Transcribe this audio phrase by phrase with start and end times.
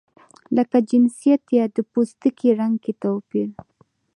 [0.55, 3.49] لکه جنسیت یا د پوستکي رنګ کې توپیر.